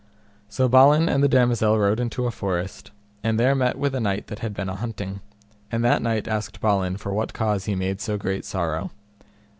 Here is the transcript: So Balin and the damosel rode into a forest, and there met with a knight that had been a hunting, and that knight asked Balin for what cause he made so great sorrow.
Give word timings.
So 0.49 0.67
Balin 0.67 1.07
and 1.07 1.21
the 1.23 1.27
damosel 1.29 1.77
rode 1.77 1.99
into 1.99 2.25
a 2.25 2.31
forest, 2.31 2.89
and 3.23 3.39
there 3.39 3.53
met 3.53 3.77
with 3.77 3.93
a 3.93 3.99
knight 3.99 4.25
that 4.29 4.39
had 4.39 4.51
been 4.51 4.67
a 4.67 4.75
hunting, 4.75 5.19
and 5.71 5.83
that 5.85 6.01
knight 6.01 6.27
asked 6.27 6.59
Balin 6.59 6.97
for 6.97 7.13
what 7.13 7.33
cause 7.35 7.65
he 7.65 7.75
made 7.75 8.01
so 8.01 8.17
great 8.17 8.43
sorrow. 8.43 8.89